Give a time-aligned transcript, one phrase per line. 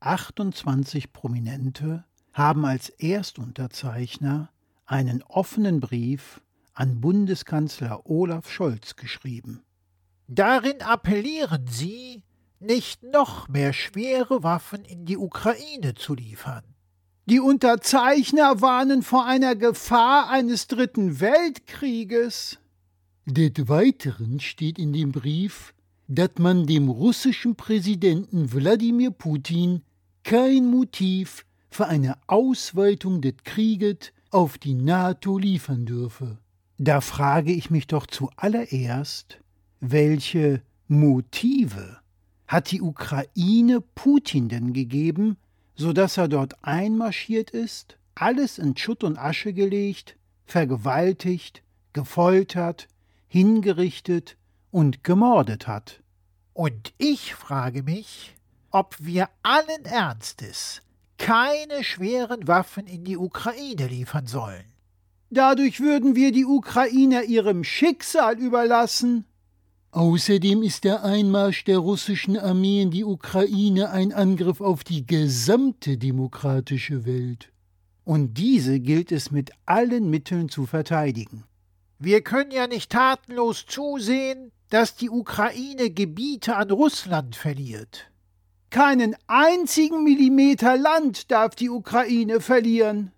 [0.00, 4.50] 28 Prominente haben als Erstunterzeichner
[4.86, 6.40] einen offenen Brief
[6.72, 9.62] an Bundeskanzler Olaf Scholz geschrieben.
[10.26, 12.22] Darin appellieren sie,
[12.60, 16.64] nicht noch mehr schwere Waffen in die Ukraine zu liefern.
[17.26, 22.58] Die Unterzeichner warnen vor einer Gefahr eines dritten Weltkrieges.
[23.26, 25.74] Des Weiteren steht in dem Brief,
[26.08, 29.82] dass man dem russischen Präsidenten Wladimir Putin
[30.24, 36.38] kein Motiv für eine Ausweitung des Krieges auf die NATO liefern dürfe.
[36.78, 39.38] Da frage ich mich doch zuallererst,
[39.80, 41.98] welche Motive
[42.48, 45.36] hat die Ukraine Putin denn gegeben,
[45.76, 51.62] so dass er dort einmarschiert ist, alles in Schutt und Asche gelegt, vergewaltigt,
[51.92, 52.88] gefoltert,
[53.28, 54.36] hingerichtet
[54.70, 56.02] und gemordet hat.
[56.52, 58.34] Und ich frage mich,
[58.70, 60.82] ob wir allen Ernstes
[61.18, 64.64] keine schweren Waffen in die Ukraine liefern sollen.
[65.28, 69.26] Dadurch würden wir die Ukrainer ihrem Schicksal überlassen.
[69.92, 75.98] Außerdem ist der Einmarsch der russischen Armee in die Ukraine ein Angriff auf die gesamte
[75.98, 77.52] demokratische Welt.
[78.04, 81.44] Und diese gilt es mit allen Mitteln zu verteidigen.
[81.98, 88.09] Wir können ja nicht tatenlos zusehen, dass die Ukraine Gebiete an Russland verliert.
[88.70, 93.10] Keinen einzigen Millimeter Land darf die Ukraine verlieren.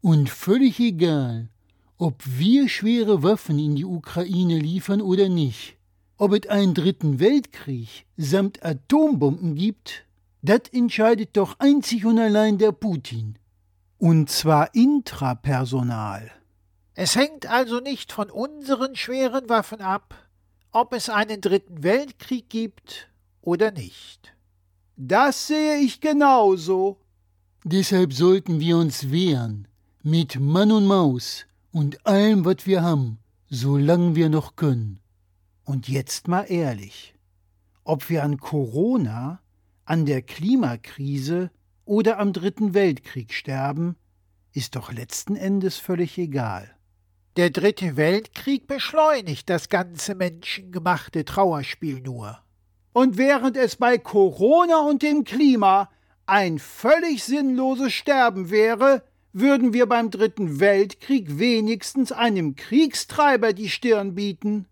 [0.00, 1.50] Und völlig egal,
[1.98, 5.76] ob wir schwere Waffen in die Ukraine liefern oder nicht,
[6.16, 10.06] ob es einen dritten Weltkrieg samt Atombomben gibt,
[10.40, 13.38] das entscheidet doch einzig und allein der Putin.
[13.98, 16.30] Und zwar intrapersonal.
[16.94, 20.14] Es hängt also nicht von unseren schweren Waffen ab,
[20.72, 23.10] ob es einen dritten Weltkrieg gibt
[23.42, 24.35] oder nicht.
[24.96, 26.98] Das sehe ich genauso.
[27.64, 29.68] Deshalb sollten wir uns wehren,
[30.02, 33.18] mit Mann und Maus und allem, was wir haben,
[33.50, 35.00] solange wir noch können.
[35.64, 37.14] Und jetzt mal ehrlich,
[37.84, 39.42] ob wir an Corona,
[39.84, 41.50] an der Klimakrise
[41.84, 43.96] oder am Dritten Weltkrieg sterben,
[44.52, 46.74] ist doch letzten Endes völlig egal.
[47.36, 52.38] Der Dritte Weltkrieg beschleunigt das ganze menschengemachte Trauerspiel nur.
[52.96, 55.90] Und während es bei Corona und dem Klima
[56.24, 59.02] ein völlig sinnloses Sterben wäre,
[59.34, 64.64] würden wir beim Dritten Weltkrieg wenigstens einem Kriegstreiber die Stirn bieten.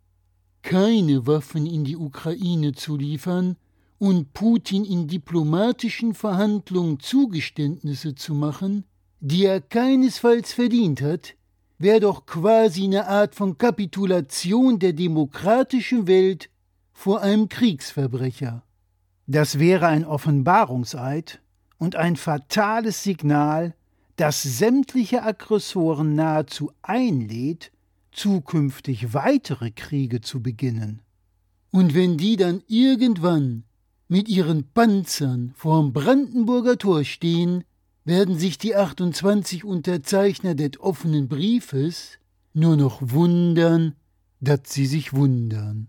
[0.62, 3.58] Keine Waffen in die Ukraine zu liefern
[3.98, 8.84] und Putin in diplomatischen Verhandlungen Zugeständnisse zu machen,
[9.20, 11.34] die er keinesfalls verdient hat,
[11.76, 16.48] wäre doch quasi eine Art von Kapitulation der demokratischen Welt
[16.94, 18.62] vor einem Kriegsverbrecher.
[19.26, 21.42] Das wäre ein Offenbarungseid
[21.76, 23.74] und ein fatales Signal,
[24.16, 27.72] das sämtliche Aggressoren nahezu einlädt,
[28.12, 31.02] zukünftig weitere Kriege zu beginnen.
[31.70, 33.64] Und wenn die dann irgendwann
[34.08, 37.64] mit ihren Panzern vorm Brandenburger Tor stehen,
[38.04, 42.18] werden sich die 28 Unterzeichner des offenen Briefes
[42.52, 43.96] nur noch wundern,
[44.40, 45.88] dass sie sich wundern.